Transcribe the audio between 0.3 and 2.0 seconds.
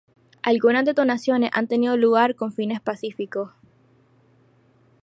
Algunas detonaciones han tenido